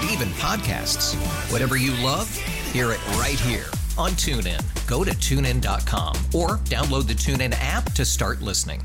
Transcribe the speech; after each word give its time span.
And 0.00 0.10
even 0.10 0.28
podcasts. 0.28 1.14
Whatever 1.52 1.76
you 1.76 1.92
love, 2.02 2.34
hear 2.72 2.92
it 2.92 3.06
right 3.16 3.38
here 3.40 3.66
on 3.98 4.12
TuneIn. 4.12 4.60
Go 4.86 5.04
to 5.04 5.10
tunein.com 5.10 6.16
or 6.34 6.58
download 6.68 7.06
the 7.06 7.14
TuneIn 7.14 7.54
app 7.58 7.92
to 7.92 8.04
start 8.04 8.40
listening. 8.40 8.82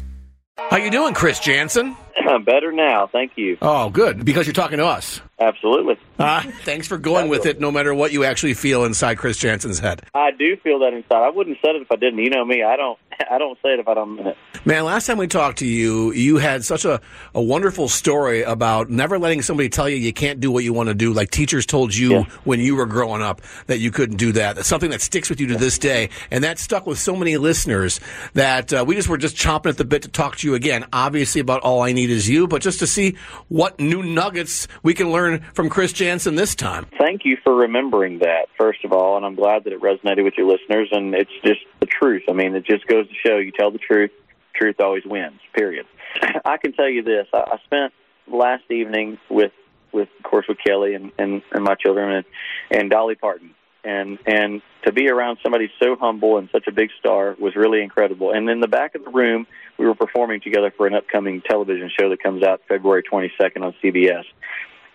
How 0.57 0.77
you 0.77 0.89
doing, 0.89 1.13
Chris 1.13 1.39
Janson? 1.39 1.95
I'm 2.27 2.43
Better 2.45 2.71
now, 2.71 3.07
thank 3.07 3.33
you. 3.35 3.57
Oh, 3.61 3.89
good. 3.89 4.25
Because 4.25 4.47
you're 4.47 4.53
talking 4.53 4.77
to 4.79 4.85
us. 4.85 5.21
Absolutely. 5.39 5.97
Uh, 6.17 6.41
thanks 6.63 6.87
for 6.87 6.97
going 6.97 7.29
with 7.29 7.45
it, 7.45 7.59
no 7.59 7.71
matter 7.71 7.93
what 7.93 8.11
you 8.13 8.23
actually 8.23 8.53
feel 8.53 8.83
inside 8.85 9.17
Chris 9.17 9.37
Janson's 9.37 9.79
head. 9.79 10.01
I 10.13 10.31
do 10.31 10.55
feel 10.57 10.79
that 10.79 10.93
inside. 10.93 11.23
I 11.23 11.29
wouldn't 11.29 11.57
have 11.57 11.61
said 11.65 11.75
it 11.75 11.81
if 11.81 11.91
I 11.91 11.97
didn't. 11.97 12.19
You 12.19 12.29
know 12.29 12.43
me. 12.45 12.63
I 12.63 12.77
don't. 12.77 12.97
I 13.31 13.37
don't 13.37 13.57
say 13.63 13.69
it 13.73 13.79
if 13.79 13.87
I 13.87 13.93
don't 13.93 14.15
mean 14.15 14.27
it. 14.27 14.37
Man, 14.65 14.83
last 14.85 15.05
time 15.05 15.17
we 15.17 15.27
talked 15.27 15.59
to 15.59 15.67
you, 15.67 16.11
you 16.11 16.37
had 16.37 16.63
such 16.65 16.85
a, 16.85 16.99
a 17.33 17.41
wonderful 17.41 17.87
story 17.87 18.41
about 18.41 18.89
never 18.89 19.19
letting 19.19 19.41
somebody 19.41 19.69
tell 19.69 19.87
you 19.87 19.95
you 19.97 20.13
can't 20.13 20.39
do 20.39 20.51
what 20.51 20.63
you 20.63 20.73
want 20.73 20.89
to 20.89 20.95
do. 20.95 21.13
Like 21.13 21.29
teachers 21.31 21.65
told 21.65 21.95
you 21.95 22.11
Yeah. 22.11 22.23
when 22.45 22.59
you 22.59 22.75
were 22.75 22.85
growing 22.87 23.21
up 23.21 23.41
that 23.67 23.77
you 23.79 23.91
couldn't 23.91 24.17
do 24.17 24.31
that. 24.33 24.55
That's 24.55 24.67
something 24.67 24.89
that 24.91 25.01
sticks 25.01 25.29
with 25.29 25.39
you 25.39 25.47
to 25.47 25.55
this 25.57 25.77
day. 25.77 26.09
And 26.31 26.43
that 26.43 26.57
stuck 26.59 26.87
with 26.87 26.97
so 26.97 27.15
many 27.15 27.37
listeners 27.37 27.99
that 28.33 28.73
uh, 28.73 28.83
we 28.87 28.95
just 28.95 29.07
were 29.09 29.17
just 29.17 29.35
chomping 29.35 29.67
at 29.69 29.77
the 29.77 29.85
bit 29.85 30.01
to 30.03 30.07
talk 30.09 30.37
to 30.37 30.47
you 30.47 30.55
again. 30.55 30.85
Obviously, 30.91 31.41
about 31.41 31.61
All 31.61 31.81
I 31.81 31.91
Need 31.91 32.09
Is 32.09 32.27
You, 32.29 32.47
but 32.47 32.61
just 32.61 32.79
to 32.79 32.87
see 32.87 33.15
what 33.49 33.79
new 33.79 34.01
nuggets 34.01 34.67
we 34.83 34.93
can 34.93 35.11
learn 35.11 35.41
from 35.53 35.69
Chris 35.69 35.93
Janson 35.93 36.35
this 36.35 36.55
time. 36.55 36.87
Thank 36.97 37.21
you 37.25 37.37
for 37.43 37.53
remembering 37.53 38.19
that, 38.19 38.47
first 38.57 38.83
of 38.83 38.91
all, 38.91 39.17
and 39.17 39.25
I'm 39.25 39.35
glad 39.35 39.63
that 39.65 39.73
it 39.73 39.81
resonated 39.81 40.23
with 40.23 40.33
your 40.37 40.47
listeners. 40.47 40.89
And 40.91 41.13
it's 41.13 41.31
just 41.43 41.59
the 41.79 41.85
truth. 41.85 42.23
I 42.27 42.33
mean, 42.33 42.55
it 42.55 42.65
just 42.65 42.87
goes 42.87 43.04
to 43.05 43.15
show 43.25 43.37
you 43.37 43.51
tell 43.51 43.71
the 43.71 43.77
truth, 43.77 44.11
truth 44.53 44.79
always 44.79 45.05
wins. 45.05 45.39
Period. 45.53 45.85
I 46.45 46.57
can 46.57 46.73
tell 46.73 46.89
you 46.89 47.03
this: 47.03 47.27
I, 47.33 47.37
I 47.37 47.57
spent 47.65 47.93
last 48.27 48.63
evening 48.69 49.17
with, 49.29 49.51
with 49.91 50.09
of 50.17 50.23
course, 50.23 50.45
with 50.47 50.57
Kelly 50.65 50.93
and 50.93 51.11
and, 51.17 51.41
and 51.51 51.63
my 51.63 51.75
children 51.75 52.11
and 52.11 52.25
and 52.71 52.89
Dolly 52.89 53.15
Parton. 53.15 53.51
And 53.83 54.17
and 54.25 54.63
to 54.83 54.91
be 54.91 55.09
around 55.09 55.37
somebody 55.43 55.69
so 55.79 55.95
humble 55.95 56.37
and 56.37 56.49
such 56.51 56.67
a 56.67 56.71
big 56.71 56.89
star 56.99 57.35
was 57.39 57.55
really 57.55 57.83
incredible. 57.83 58.31
And 58.31 58.49
in 58.49 58.59
the 58.59 58.67
back 58.67 58.95
of 58.95 59.05
the 59.05 59.11
room, 59.11 59.45
we 59.77 59.85
were 59.85 59.93
performing 59.93 60.41
together 60.41 60.73
for 60.75 60.87
an 60.87 60.95
upcoming 60.95 61.41
television 61.41 61.91
show 61.95 62.09
that 62.09 62.21
comes 62.23 62.43
out 62.43 62.61
February 62.67 63.03
22nd 63.03 63.61
on 63.61 63.75
CBS 63.83 64.23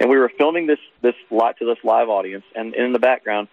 and 0.01 0.09
we 0.09 0.17
were 0.17 0.33
filming 0.37 0.67
this 0.67 0.79
this 1.03 1.15
lot 1.31 1.59
to 1.59 1.67
this 1.67 1.79
live 1.85 2.09
audience 2.09 2.45
and 2.57 2.75
in 2.75 2.93
the 2.93 2.99
background 2.99 3.47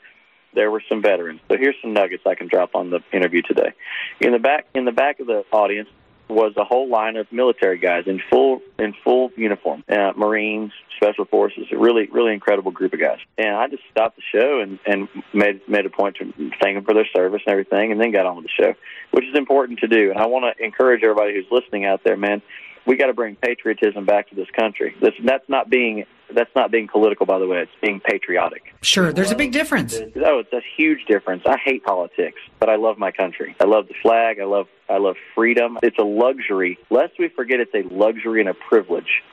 there 0.57 0.71
were 0.71 0.81
some 0.89 1.03
veterans. 1.03 1.39
So 1.47 1.55
here's 1.55 1.75
some 1.81 1.93
nuggets 1.93 2.23
i 2.25 2.33
can 2.33 2.47
drop 2.47 2.71
on 2.73 2.89
the 2.89 2.99
interview 3.13 3.43
today. 3.43 3.73
In 4.19 4.31
the 4.33 4.39
back 4.39 4.65
in 4.73 4.85
the 4.85 4.91
back 4.91 5.19
of 5.19 5.27
the 5.27 5.45
audience 5.51 5.87
was 6.27 6.51
a 6.57 6.65
whole 6.65 6.89
line 6.89 7.15
of 7.15 7.31
military 7.31 7.77
guys 7.77 8.03
in 8.07 8.19
full 8.29 8.59
in 8.79 8.93
full 9.03 9.31
uniform 9.37 9.83
uh, 9.87 10.11
marines 10.17 10.73
special 10.97 11.25
forces 11.25 11.67
a 11.71 11.77
really 11.77 12.07
really 12.07 12.33
incredible 12.33 12.71
group 12.71 12.91
of 12.91 12.99
guys. 12.99 13.19
And 13.37 13.55
i 13.55 13.67
just 13.67 13.83
stopped 13.91 14.17
the 14.17 14.23
show 14.33 14.59
and 14.59 14.79
and 14.85 15.07
made 15.31 15.61
made 15.69 15.85
a 15.85 15.91
point 15.91 16.15
to 16.17 16.33
thank 16.59 16.75
them 16.75 16.83
for 16.83 16.95
their 16.95 17.07
service 17.15 17.43
and 17.45 17.51
everything 17.51 17.91
and 17.91 18.01
then 18.01 18.11
got 18.11 18.25
on 18.25 18.35
with 18.37 18.45
the 18.45 18.63
show 18.63 18.73
which 19.11 19.25
is 19.25 19.37
important 19.37 19.79
to 19.79 19.87
do. 19.87 20.09
And 20.09 20.19
i 20.19 20.25
want 20.25 20.43
to 20.45 20.63
encourage 20.63 21.03
everybody 21.03 21.35
who's 21.35 21.51
listening 21.51 21.85
out 21.85 22.03
there 22.03 22.17
man 22.17 22.41
we 22.87 22.95
got 22.95 23.07
to 23.07 23.13
bring 23.13 23.35
patriotism 23.35 24.05
back 24.05 24.29
to 24.29 24.35
this 24.35 24.47
country. 24.57 24.95
This, 25.01 25.13
that's 25.23 25.47
not 25.49 25.69
being 25.69 26.05
that's 26.33 26.53
not 26.55 26.71
being 26.71 26.87
political, 26.87 27.25
by 27.25 27.39
the 27.39 27.47
way. 27.47 27.59
It's 27.59 27.71
being 27.81 27.99
patriotic. 27.99 28.73
Sure, 28.81 29.13
there's 29.13 29.31
a 29.31 29.35
big 29.35 29.51
difference. 29.51 29.95
Oh, 29.95 30.39
it's 30.39 30.53
a 30.53 30.61
huge 30.75 31.05
difference. 31.07 31.43
I 31.45 31.57
hate 31.57 31.83
politics, 31.83 32.39
but 32.59 32.69
I 32.69 32.75
love 32.75 32.97
my 32.97 33.11
country. 33.11 33.55
I 33.59 33.65
love 33.65 33.87
the 33.87 33.95
flag. 34.01 34.39
I 34.39 34.45
love 34.45 34.67
I 34.89 34.97
love 34.97 35.15
freedom. 35.35 35.77
It's 35.83 35.97
a 35.97 36.03
luxury. 36.03 36.77
Lest 36.89 37.13
we 37.19 37.29
forget, 37.29 37.59
it's 37.59 37.73
a 37.73 37.83
luxury 37.93 38.39
and 38.41 38.49
a 38.49 38.53
privilege. 38.53 39.23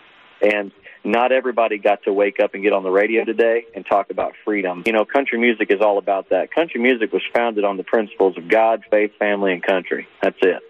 And 0.43 0.73
not 1.05 1.33
everybody 1.33 1.79
got 1.79 2.03
to 2.05 2.13
wake 2.13 2.41
up 2.41 2.55
and 2.55 2.63
get 2.63 2.73
on 2.73 2.83
the 2.83 2.91
radio 2.91 3.25
today 3.25 3.67
and 3.75 3.85
talk 3.87 4.11
about 4.11 4.33
freedom. 4.45 4.83
You 4.87 4.93
know, 4.93 5.05
country 5.05 5.39
music 5.39 5.71
is 5.71 5.81
all 5.81 5.99
about 5.99 6.31
that. 6.31 6.51
Country 6.53 6.81
music 6.81 7.13
was 7.13 7.23
founded 7.35 7.65
on 7.65 7.77
the 7.77 7.85
principles 7.85 8.37
of 8.37 8.49
God, 8.49 8.83
faith, 8.91 9.13
family, 9.19 9.53
and 9.53 9.63
country. 9.63 10.09
That's 10.23 10.39
it 10.43 10.63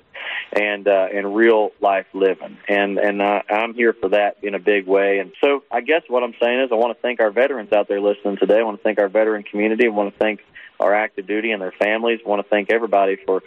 and 0.52 0.86
uh, 0.86 1.08
and 1.12 1.34
real 1.34 1.70
life 1.80 2.06
living. 2.12 2.58
And 2.68 2.98
and 2.98 3.22
uh, 3.22 3.42
I'm 3.48 3.74
here 3.74 3.92
for 3.92 4.10
that 4.10 4.36
in 4.42 4.54
a 4.54 4.58
big 4.58 4.86
way. 4.86 5.18
And 5.18 5.32
so 5.42 5.62
I 5.70 5.80
guess 5.80 6.02
what 6.08 6.22
I'm 6.22 6.34
saying 6.40 6.60
is 6.60 6.70
I 6.72 6.76
want 6.76 6.96
to 6.96 7.02
thank 7.02 7.20
our 7.20 7.30
veterans 7.30 7.72
out 7.72 7.88
there 7.88 8.00
listening 8.00 8.36
today. 8.36 8.58
I 8.58 8.62
want 8.62 8.78
to 8.78 8.82
thank 8.82 8.98
our 8.98 9.08
veteran 9.08 9.42
community. 9.42 9.86
I 9.86 9.90
want 9.90 10.12
to 10.12 10.18
thank 10.18 10.40
our 10.80 10.94
active 10.94 11.26
duty 11.26 11.52
and 11.52 11.62
their 11.62 11.72
families. 11.72 12.20
I 12.24 12.28
want 12.28 12.44
to 12.44 12.48
thank 12.48 12.70
everybody 12.70 13.16
for 13.24 13.42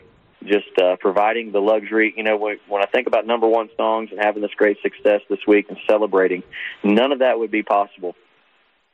just 0.46 0.78
uh, 0.82 0.96
providing 1.00 1.52
the 1.52 1.60
luxury. 1.60 2.14
You 2.16 2.24
know, 2.24 2.38
when, 2.38 2.58
when 2.68 2.82
I 2.82 2.86
think 2.86 3.08
about 3.08 3.26
number 3.26 3.48
one 3.48 3.70
songs 3.76 4.10
and 4.12 4.20
having 4.20 4.42
this 4.42 4.54
great 4.56 4.78
success 4.82 5.22
this 5.30 5.40
week 5.48 5.68
and 5.70 5.78
celebrating, 5.88 6.44
none 6.84 7.12
of 7.12 7.20
that 7.20 7.40
would 7.40 7.52
be 7.52 7.64
possible 7.64 8.16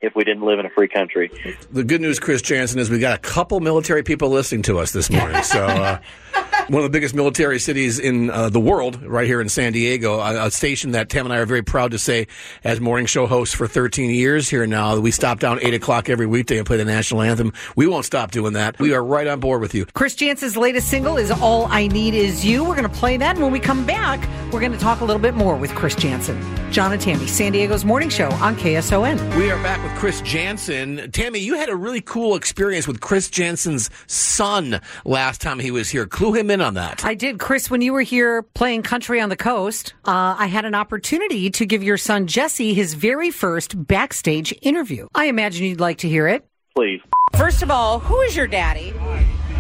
if 0.02 0.14
we 0.16 0.24
didn't 0.26 0.44
live 0.44 0.60
in 0.60 0.66
a 0.66 0.70
free 0.70 0.90
country. 0.90 1.32
The 1.72 1.84
good 1.84 2.02
news, 2.02 2.20
Chris 2.20 2.42
Janson, 2.42 2.80
is 2.80 2.90
we 2.90 3.00
got 3.00 3.16
a 3.16 3.22
couple 3.22 3.60
military 3.62 4.04
people 4.04 4.30
listening 4.30 4.62
to 4.64 4.80
us 4.80 4.92
this 4.92 5.10
morning. 5.10 5.42
So, 5.44 5.66
uh, 5.66 6.00
one 6.74 6.84
of 6.84 6.92
the 6.92 6.98
biggest 6.98 7.14
military 7.14 7.60
cities 7.60 8.00
in 8.00 8.32
uh, 8.32 8.50
the 8.50 8.60
world, 8.60 9.00
right 9.04 9.28
here 9.28 9.40
in 9.40 9.48
San 9.48 9.74
Diego, 9.74 10.20
a, 10.20 10.48
a 10.48 10.52
station 10.52 10.94
that 10.94 11.08
Tam 11.08 11.28
and 11.28 11.32
I 11.32 11.38
are 11.38 11.46
very 11.46 11.62
proud 11.62 11.92
to 11.92 12.00
say 12.00 12.26
as 12.64 12.82
morning 12.82 13.06
show 13.06 13.28
hosts 13.28 13.54
for 13.54 13.68
13 13.68 14.10
years 14.10 14.50
here 14.50 14.66
now. 14.66 14.98
We 15.00 15.12
stop 15.12 15.40
down 15.40 15.60
8 15.62 15.76
o'clock 15.76 16.10
every 16.10 16.26
weekday 16.26 16.58
and 16.58 16.66
play 16.66 16.78
the 16.78 16.86
national 16.86 17.22
anthem. 17.22 17.54
We 17.76 17.86
won't 17.86 18.06
stop 18.06 18.32
doing 18.32 18.54
that. 18.54 18.80
We 18.80 18.92
are 18.94 19.04
right 19.04 19.28
on 19.28 19.40
board 19.40 19.62
with 19.62 19.76
you. 19.76 19.86
Chris 19.94 20.16
Janson's 20.16 20.58
latest 20.58 20.90
single 20.90 21.18
is 21.18 21.30
All 21.30 21.68
I 21.70 21.86
Need 21.86 22.16
Is 22.16 22.44
You. 22.44 22.64
We're 22.64 22.76
going 22.76 22.90
to 22.90 22.98
play 22.98 23.18
that. 23.18 23.36
And 23.36 23.44
when 23.44 23.52
we 23.52 23.60
come 23.60 23.86
back, 23.86 24.28
we're 24.52 24.60
going 24.60 24.72
to 24.72 24.80
talk 24.80 25.02
a 25.02 25.06
little 25.06 25.22
bit 25.22 25.36
more 25.36 25.56
with 25.56 25.76
Chris 25.76 25.94
Janson. 25.94 26.63
John 26.74 26.92
and 26.92 27.00
Tammy, 27.00 27.28
San 27.28 27.52
Diego's 27.52 27.86
morning 27.86 28.10
show 28.10 28.32
on 28.32 28.56
KSON. 28.56 29.38
We 29.38 29.52
are 29.52 29.62
back 29.62 29.84
with 29.84 29.94
Chris 29.94 30.22
Janson. 30.22 31.12
Tammy, 31.12 31.38
you 31.38 31.54
had 31.54 31.70
a 31.70 31.76
really 31.76 32.02
cool 32.02 32.36
experience 32.36 32.88
with 32.88 33.00
Chris 33.00 33.30
Janson's 33.30 33.92
son 34.08 34.82
last 35.06 35.40
time 35.40 35.60
he 35.60 35.70
was 35.70 35.92
here. 35.92 36.08
Clue 36.08 36.34
him 36.34 36.50
in 36.50 36.62
on 36.62 36.74
that. 36.74 37.06
I 37.06 37.14
did. 37.14 37.38
Chris, 37.38 37.70
when 37.70 37.82
you 37.82 37.94
were 37.94 38.02
here 38.02 38.42
playing 38.42 38.82
Country 38.82 39.22
on 39.22 39.30
the 39.30 39.36
Coast, 39.36 39.94
uh, 40.06 40.36
I 40.40 40.48
had 40.48 40.66
an 40.66 40.74
opportunity 40.74 41.52
to 41.52 41.66
give 41.68 41.84
your 41.84 41.98
son 41.98 42.26
Jesse 42.26 42.74
his 42.74 42.96
very 42.96 43.30
first 43.30 43.76
backstage 43.86 44.52
interview. 44.64 45.08
I 45.14 45.26
imagine 45.26 45.68
you'd 45.68 45.80
like 45.80 46.00
to 46.00 46.10
hear 46.10 46.28
it. 46.28 46.44
Please. 46.76 47.02
First 47.36 47.62
of 47.62 47.70
all, 47.70 48.00
who 48.00 48.20
is 48.22 48.36
your 48.36 48.48
daddy? 48.48 48.96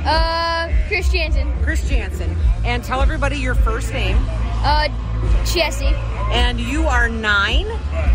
Uh, 0.04 0.68
Chris 0.88 1.12
Janson. 1.12 1.54
Chris 1.62 1.88
Janson. 1.88 2.36
And 2.66 2.84
tell 2.84 3.02
everybody 3.02 3.38
your 3.38 3.54
first 3.54 3.94
name. 3.94 4.18
Uh, 4.66 4.90
Jesse. 5.46 5.94
And 6.32 6.60
you 6.60 6.88
are 6.88 7.08
nine? 7.10 7.68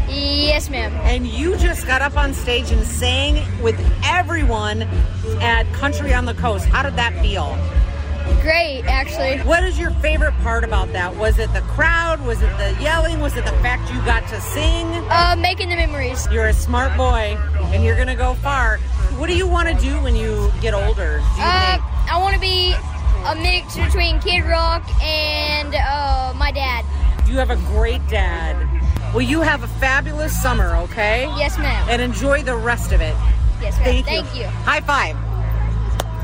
Yes, 0.08 0.70
ma'am. 0.70 0.92
And 1.04 1.26
you 1.26 1.56
just 1.56 1.86
got 1.86 2.02
up 2.02 2.16
on 2.16 2.34
stage 2.34 2.70
and 2.70 2.84
sang 2.86 3.36
with 3.62 3.78
everyone 4.04 4.82
at 5.40 5.64
Country 5.72 6.12
on 6.14 6.24
the 6.24 6.34
Coast. 6.34 6.66
How 6.66 6.82
did 6.82 6.96
that 6.96 7.12
feel? 7.22 7.56
Great, 8.42 8.82
actually. 8.86 9.38
What 9.46 9.62
is 9.64 9.78
your 9.78 9.90
favorite 9.90 10.34
part 10.42 10.64
about 10.64 10.92
that? 10.92 11.14
Was 11.16 11.38
it 11.38 11.52
the 11.52 11.60
crowd? 11.62 12.20
Was 12.26 12.42
it 12.42 12.50
the 12.58 12.76
yelling? 12.82 13.20
Was 13.20 13.36
it 13.36 13.44
the 13.44 13.52
fact 13.62 13.90
you 13.92 13.98
got 14.04 14.26
to 14.28 14.40
sing? 14.40 14.86
Uh, 15.10 15.36
making 15.38 15.68
the 15.68 15.76
memories. 15.76 16.26
You're 16.30 16.46
a 16.48 16.52
smart 16.52 16.96
boy 16.96 17.36
and 17.72 17.84
you're 17.84 17.94
going 17.96 18.08
to 18.08 18.14
go 18.14 18.34
far. 18.34 18.78
What 19.16 19.28
do 19.28 19.36
you 19.36 19.46
want 19.46 19.68
to 19.68 19.74
do 19.74 20.00
when 20.02 20.14
you 20.16 20.50
get 20.60 20.74
older? 20.74 21.18
You 21.36 21.42
Uh? 21.42 21.78
I 22.10 22.18
want 22.20 22.34
to 22.34 22.40
be 22.40 22.74
a 23.26 23.34
mix 23.36 23.76
between 23.76 24.20
Kid 24.20 24.42
Rock 24.44 24.82
and 25.02 25.74
uh, 25.74 26.32
my 26.36 26.50
dad. 26.52 26.84
You 27.28 27.36
have 27.36 27.50
a 27.50 27.56
great 27.56 28.00
dad. 28.08 28.56
Well, 29.12 29.20
you 29.20 29.42
have 29.42 29.62
a 29.62 29.68
fabulous 29.68 30.40
summer, 30.40 30.74
okay? 30.76 31.24
Yes, 31.36 31.58
ma'am. 31.58 31.86
And 31.90 32.00
enjoy 32.00 32.42
the 32.42 32.56
rest 32.56 32.92
of 32.92 33.02
it. 33.02 33.14
Yes, 33.60 33.76
ma'am. 33.78 33.84
Thank, 33.84 34.06
Thank 34.06 34.34
you. 34.34 34.46
High 34.46 34.80
five. 34.80 35.16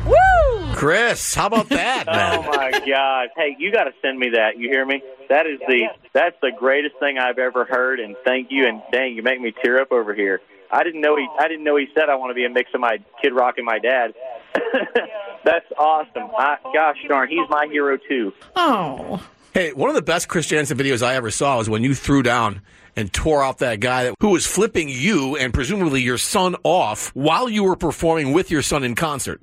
Woo! 0.06 0.74
Chris, 0.74 1.34
how 1.34 1.46
about 1.46 1.68
that, 1.68 2.06
Oh 2.08 2.42
my 2.42 2.70
gosh. 2.70 3.28
Hey, 3.36 3.54
you 3.58 3.70
got 3.70 3.84
to 3.84 3.92
send 4.00 4.18
me 4.18 4.30
that. 4.30 4.58
You 4.58 4.70
hear 4.70 4.84
me? 4.86 5.02
That 5.28 5.46
is 5.46 5.58
the 5.68 5.88
that's 6.14 6.36
the 6.40 6.50
greatest 6.58 6.96
thing 7.00 7.18
I've 7.18 7.38
ever 7.38 7.66
heard. 7.66 8.00
And 8.00 8.16
thank 8.24 8.50
you. 8.50 8.66
And 8.66 8.82
dang, 8.90 9.14
you 9.14 9.22
make 9.22 9.40
me 9.40 9.52
tear 9.62 9.80
up 9.80 9.92
over 9.92 10.14
here. 10.14 10.40
I 10.70 10.84
didn't 10.84 11.02
know 11.02 11.16
he 11.16 11.28
I 11.38 11.48
didn't 11.48 11.64
know 11.64 11.76
he 11.76 11.86
said 11.94 12.08
I 12.08 12.14
want 12.16 12.30
to 12.30 12.34
be 12.34 12.44
a 12.44 12.50
mix 12.50 12.70
of 12.74 12.80
my 12.80 12.98
Kid 13.20 13.34
Rock 13.34 13.56
and 13.58 13.66
my 13.66 13.78
dad. 13.78 14.14
that's 15.44 15.66
awesome. 15.78 16.30
I, 16.36 16.56
gosh 16.72 16.96
darn, 17.08 17.28
he's 17.28 17.48
my 17.50 17.66
hero 17.70 17.98
too. 18.08 18.32
Oh. 18.56 19.22
Hey, 19.54 19.72
one 19.72 19.88
of 19.88 19.94
the 19.94 20.02
best 20.02 20.26
Chris 20.26 20.48
Janson 20.48 20.76
videos 20.76 21.00
I 21.00 21.14
ever 21.14 21.30
saw 21.30 21.58
was 21.58 21.70
when 21.70 21.84
you 21.84 21.94
threw 21.94 22.24
down 22.24 22.60
and 22.96 23.12
tore 23.12 23.40
off 23.40 23.58
that 23.58 23.78
guy 23.78 24.02
that, 24.02 24.16
who 24.18 24.30
was 24.30 24.44
flipping 24.44 24.88
you 24.88 25.36
and 25.36 25.54
presumably 25.54 26.02
your 26.02 26.18
son 26.18 26.56
off 26.64 27.14
while 27.14 27.48
you 27.48 27.62
were 27.62 27.76
performing 27.76 28.32
with 28.32 28.50
your 28.50 28.62
son 28.62 28.82
in 28.82 28.96
concert. 28.96 29.40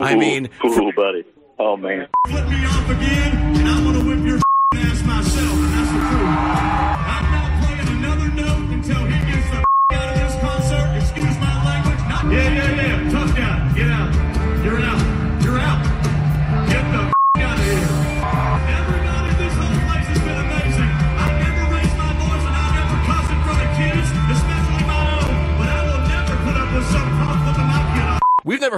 I 0.00 0.14
mean, 0.14 0.48
ooh, 0.64 0.92
buddy. 0.96 1.24
Oh 1.58 1.76
man. 1.76 2.08
Flip 2.28 2.48
me 2.48 2.64
off 2.64 2.88
again, 2.88 3.56
and 3.58 3.68
I'm 3.68 3.84
gonna 3.84 4.02
whip 4.02 4.26
your 4.26 4.38
ass 4.76 5.02
myself, 5.02 5.69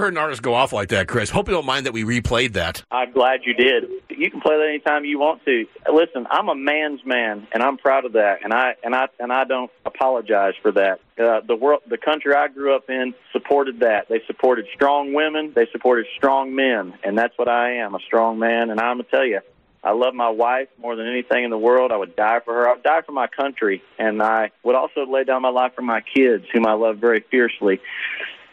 heard 0.03 0.13
an 0.13 0.17
artist 0.17 0.41
go 0.41 0.53
off 0.53 0.73
like 0.73 0.89
that, 0.89 1.07
Chris. 1.07 1.29
Hope 1.29 1.47
you 1.47 1.53
don't 1.53 1.65
mind 1.65 1.85
that 1.85 1.93
we 1.93 2.03
replayed 2.03 2.53
that. 2.53 2.83
I'm 2.91 3.13
glad 3.13 3.39
you 3.45 3.53
did. 3.53 3.85
You 4.09 4.29
can 4.29 4.41
play 4.41 4.57
that 4.57 4.67
anytime 4.67 5.05
you 5.05 5.17
want 5.17 5.45
to. 5.45 5.65
Listen, 5.89 6.27
I'm 6.29 6.49
a 6.49 6.55
man's 6.55 7.05
man, 7.05 7.47
and 7.53 7.63
I'm 7.63 7.77
proud 7.77 8.03
of 8.03 8.11
that, 8.13 8.43
and 8.43 8.53
I 8.53 8.75
and 8.83 8.93
I 8.93 9.07
and 9.17 9.31
I 9.31 9.45
don't 9.45 9.71
apologize 9.85 10.55
for 10.61 10.73
that. 10.73 10.99
Uh, 11.17 11.39
the 11.47 11.55
world, 11.55 11.83
the 11.89 11.97
country 11.97 12.35
I 12.35 12.49
grew 12.49 12.75
up 12.75 12.89
in, 12.89 13.13
supported 13.31 13.79
that. 13.79 14.09
They 14.09 14.21
supported 14.27 14.65
strong 14.75 15.13
women. 15.13 15.53
They 15.55 15.67
supported 15.71 16.05
strong 16.17 16.53
men, 16.53 16.95
and 17.01 17.17
that's 17.17 17.37
what 17.37 17.47
I 17.47 17.75
am—a 17.77 17.99
strong 18.05 18.39
man. 18.39 18.71
And 18.71 18.81
I'm 18.81 18.97
gonna 18.97 19.03
tell 19.09 19.25
you, 19.25 19.39
I 19.85 19.93
love 19.93 20.13
my 20.13 20.29
wife 20.29 20.67
more 20.81 20.97
than 20.97 21.07
anything 21.07 21.45
in 21.45 21.49
the 21.49 21.57
world. 21.57 21.93
I 21.93 21.97
would 21.97 22.17
die 22.17 22.41
for 22.43 22.53
her. 22.53 22.69
I 22.69 22.73
would 22.73 22.83
die 22.83 23.03
for 23.05 23.13
my 23.13 23.27
country, 23.27 23.81
and 23.97 24.21
I 24.21 24.51
would 24.63 24.75
also 24.75 25.05
lay 25.05 25.23
down 25.23 25.43
my 25.43 25.49
life 25.49 25.75
for 25.75 25.81
my 25.81 26.01
kids, 26.01 26.43
whom 26.51 26.67
I 26.67 26.73
love 26.73 26.97
very 26.97 27.21
fiercely. 27.31 27.79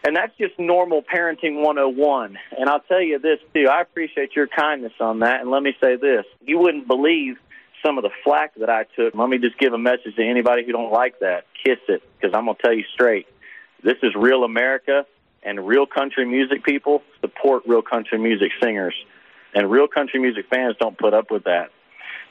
And 0.02 0.16
that's 0.16 0.32
just 0.38 0.58
normal 0.58 1.02
parenting 1.02 1.62
101. 1.62 2.38
And 2.58 2.70
I'll 2.70 2.80
tell 2.80 3.02
you 3.02 3.18
this, 3.18 3.38
too. 3.54 3.68
I 3.68 3.82
appreciate 3.82 4.34
your 4.34 4.46
kindness 4.46 4.94
on 4.98 5.18
that. 5.20 5.42
And 5.42 5.50
let 5.50 5.62
me 5.62 5.76
say 5.80 5.96
this. 5.96 6.24
You 6.40 6.58
wouldn't 6.58 6.86
believe 6.86 7.36
some 7.84 7.98
of 7.98 8.04
the 8.04 8.10
flack 8.24 8.54
that 8.56 8.70
I 8.70 8.84
took. 8.96 9.14
Let 9.14 9.28
me 9.28 9.38
just 9.38 9.58
give 9.58 9.72
a 9.72 9.78
message 9.78 10.16
to 10.16 10.24
anybody 10.24 10.64
who 10.64 10.72
don't 10.72 10.92
like 10.92 11.20
that. 11.20 11.46
Kiss 11.64 11.78
it, 11.88 12.02
because 12.16 12.34
I'm 12.34 12.46
going 12.46 12.56
to 12.56 12.62
tell 12.62 12.72
you 12.72 12.84
straight. 12.94 13.26
This 13.82 13.96
is 14.02 14.14
real 14.14 14.44
America, 14.44 15.06
and 15.42 15.66
real 15.66 15.86
country 15.86 16.26
music 16.26 16.64
people 16.64 17.02
support 17.20 17.62
real 17.66 17.82
country 17.82 18.18
music 18.18 18.52
singers. 18.62 18.94
And 19.54 19.70
real 19.70 19.88
country 19.88 20.20
music 20.20 20.46
fans 20.48 20.76
don't 20.80 20.96
put 20.96 21.12
up 21.12 21.30
with 21.30 21.44
that. 21.44 21.70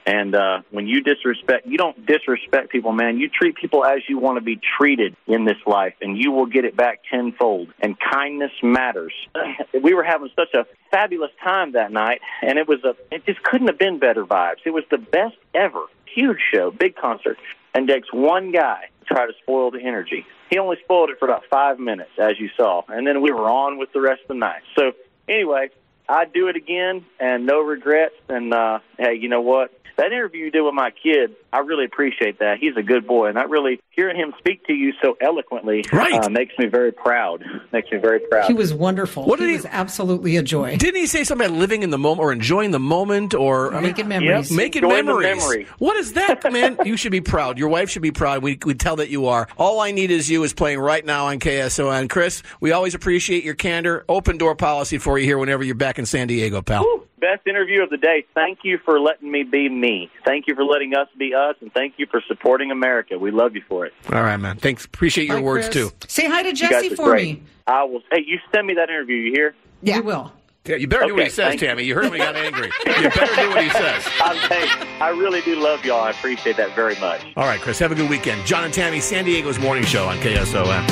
And 0.05 0.33
uh, 0.33 0.61
when 0.71 0.87
you 0.87 1.01
disrespect, 1.01 1.67
you 1.67 1.77
don't 1.77 2.05
disrespect 2.05 2.69
people, 2.71 2.91
man. 2.91 3.17
You 3.17 3.29
treat 3.29 3.55
people 3.55 3.85
as 3.85 3.99
you 4.07 4.17
want 4.17 4.37
to 4.37 4.41
be 4.41 4.59
treated 4.77 5.15
in 5.27 5.45
this 5.45 5.57
life, 5.67 5.93
and 6.01 6.17
you 6.17 6.31
will 6.31 6.45
get 6.45 6.65
it 6.65 6.75
back 6.75 7.01
tenfold. 7.09 7.69
And 7.79 7.95
kindness 7.99 8.51
matters. 8.63 9.13
we 9.83 9.93
were 9.93 10.03
having 10.03 10.29
such 10.35 10.53
a 10.53 10.65
fabulous 10.89 11.31
time 11.43 11.73
that 11.73 11.91
night, 11.91 12.21
and 12.41 12.57
it 12.57 12.67
was 12.67 12.83
a, 12.83 12.95
it 13.13 13.25
just 13.25 13.43
couldn't 13.43 13.67
have 13.67 13.77
been 13.77 13.99
better 13.99 14.25
vibes. 14.25 14.57
It 14.65 14.71
was 14.71 14.83
the 14.89 14.97
best 14.97 15.35
ever. 15.53 15.85
Huge 16.05 16.39
show, 16.53 16.71
big 16.71 16.95
concert. 16.95 17.37
And 17.75 17.87
takes 17.87 18.11
one 18.11 18.51
guy 18.51 18.89
try 19.09 19.25
to 19.25 19.33
spoil 19.41 19.71
the 19.71 19.81
energy. 19.81 20.25
He 20.49 20.57
only 20.57 20.77
spoiled 20.83 21.09
it 21.09 21.19
for 21.19 21.25
about 21.25 21.43
five 21.49 21.79
minutes, 21.79 22.11
as 22.17 22.39
you 22.39 22.49
saw, 22.55 22.83
and 22.87 23.05
then 23.05 23.21
we 23.21 23.31
were 23.31 23.49
on 23.49 23.77
with 23.77 23.91
the 23.91 24.01
rest 24.01 24.21
of 24.23 24.29
the 24.29 24.33
night. 24.35 24.61
So 24.77 24.93
anyway, 25.27 25.69
I'd 26.09 26.33
do 26.33 26.47
it 26.47 26.55
again, 26.55 27.05
and 27.19 27.45
no 27.45 27.61
regrets. 27.61 28.15
And 28.27 28.53
uh, 28.53 28.79
hey, 28.97 29.13
you 29.13 29.29
know 29.29 29.41
what? 29.41 29.71
That 29.95 30.07
interview 30.07 30.45
you 30.45 30.51
did 30.51 30.61
with 30.61 30.73
my 30.73 30.91
kid, 30.91 31.35
I 31.53 31.59
really 31.59 31.85
appreciate 31.85 32.39
that. 32.39 32.57
He's 32.59 32.75
a 32.77 32.81
good 32.81 33.05
boy, 33.05 33.27
and 33.27 33.37
I 33.37 33.43
really 33.43 33.79
hearing 33.99 34.15
him 34.15 34.33
speak 34.39 34.65
to 34.67 34.73
you 34.73 34.93
so 35.01 35.17
eloquently 35.21 35.83
Right. 35.91 36.23
uh, 36.23 36.29
makes 36.29 36.53
me 36.57 36.67
very 36.67 36.91
proud. 36.91 37.43
Makes 37.73 37.91
me 37.91 37.97
very 37.97 38.19
proud. 38.19 38.45
He 38.47 38.53
was 38.53 38.73
wonderful. 38.73 39.25
What 39.25 39.39
did 39.39 39.45
he 39.45 39.51
he- 39.51 39.57
was 39.57 39.65
absolutely 39.69 40.37
a 40.37 40.43
joy. 40.43 40.77
Didn't 40.77 40.99
he 40.99 41.05
say 41.07 41.23
something 41.23 41.47
about 41.47 41.57
living 41.59 41.83
in 41.83 41.89
the 41.89 41.97
moment 41.97 42.21
or 42.21 42.31
enjoying 42.31 42.71
the 42.71 42.79
moment 42.79 43.33
or 43.33 43.71
I 43.73 43.75
mean, 43.75 43.83
Making 43.89 44.07
memories. 44.07 44.51
Yep. 44.51 44.57
Making 44.57 44.83
Enjoy 44.85 44.95
memories. 45.03 45.37
memory. 45.41 45.67
What 45.79 45.97
is 45.97 46.13
that, 46.13 46.43
man? 46.53 46.77
you 46.85 46.95
should 46.97 47.11
be 47.11 47.21
proud. 47.21 47.57
Your 47.57 47.69
wife 47.69 47.89
should 47.89 48.01
be 48.01 48.11
proud. 48.11 48.41
We 48.43 48.57
we 48.65 48.73
tell 48.73 48.95
that 48.97 49.09
you 49.09 49.27
are. 49.27 49.47
All 49.57 49.79
I 49.81 49.91
need 49.91 50.11
is 50.11 50.29
you 50.29 50.43
is 50.43 50.53
playing 50.53 50.79
right 50.79 51.05
now 51.05 51.25
on 51.27 51.39
KSON. 51.39 52.09
Chris, 52.09 52.41
we 52.61 52.71
always 52.71 52.95
appreciate 52.95 53.43
your 53.43 53.55
candor. 53.55 54.05
Open 54.07 54.37
door 54.37 54.55
policy 54.55 54.97
for 54.97 55.17
you 55.19 55.25
here 55.25 55.37
whenever 55.37 55.63
you're 55.63 55.75
back 55.75 55.99
in 55.99 56.05
San 56.05 56.27
Diego, 56.27 56.61
pal. 56.61 56.83
Woo. 56.83 57.05
Best 57.19 57.45
interview 57.47 57.83
of 57.83 57.89
the 57.89 57.97
day. 57.97 58.25
Thank 58.33 58.59
you 58.63 58.79
for 58.85 58.99
letting 58.99 59.29
me 59.31 59.43
be 59.43 59.67
me. 59.67 60.09
Thank 60.25 60.47
you 60.47 60.55
for 60.55 60.63
letting 60.63 60.95
us 60.95 61.07
be 61.17 61.33
us, 61.33 61.55
and 61.61 61.71
thank 61.73 61.95
you 61.97 62.05
for 62.09 62.21
supporting 62.27 62.71
America. 62.71 63.17
We 63.19 63.31
love 63.31 63.55
you 63.55 63.63
for 63.67 63.85
it. 63.85 63.93
All 64.11 64.23
right, 64.23 64.37
man. 64.37 64.57
Thanks. 64.57 64.85
Appreciate 64.85 65.27
your 65.27 65.37
Bye, 65.37 65.43
words 65.43 65.69
Chris. 65.69 65.89
too. 65.91 65.95
Say 66.07 66.27
hi 66.27 66.43
to 66.43 66.53
Jesse 66.53 66.95
for 66.95 67.05
great. 67.09 67.39
me. 67.39 67.43
I 67.67 67.83
will. 67.83 68.01
Hey, 68.11 68.23
you 68.25 68.39
send 68.53 68.67
me 68.67 68.73
that 68.75 68.89
interview. 68.89 69.17
You 69.17 69.31
hear? 69.33 69.55
Yeah. 69.81 69.99
We 69.99 70.05
will. 70.05 70.31
Yeah, 70.65 70.75
you 70.75 70.87
better 70.87 71.07
do 71.07 71.15
what 71.15 71.23
he 71.23 71.29
says, 71.29 71.47
thank 71.49 71.61
you. 71.61 71.67
Tammy. 71.67 71.83
You 71.83 71.95
heard 71.95 72.05
him 72.05 72.11
when 72.11 72.19
he 72.19 72.25
got 72.25 72.35
angry. 72.35 72.69
You 72.85 73.09
better 73.09 73.35
do 73.41 73.49
what 73.49 73.63
he 73.63 73.69
says. 73.69 74.05
I'm 74.21 74.35
hey, 74.49 74.67
I 74.99 75.09
really 75.09 75.41
do 75.41 75.55
love 75.55 75.83
y'all. 75.83 76.01
I 76.03 76.11
appreciate 76.11 76.57
that 76.57 76.75
very 76.75 76.95
much. 76.99 77.25
All 77.37 77.45
right, 77.45 77.59
Chris. 77.59 77.79
Have 77.79 77.91
a 77.91 77.95
good 77.95 78.09
weekend. 78.09 78.45
John 78.45 78.65
and 78.65 78.73
Tammy, 78.73 78.99
San 78.99 79.25
Diego's 79.25 79.57
morning 79.57 79.83
show 79.85 80.07
on 80.07 80.17
KSON. 80.17 80.85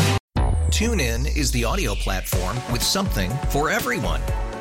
TuneIn 0.70 1.36
is 1.36 1.52
the 1.52 1.64
audio 1.64 1.96
platform 1.96 2.58
with 2.72 2.82
something 2.82 3.30
for 3.50 3.70
everyone. 3.70 4.22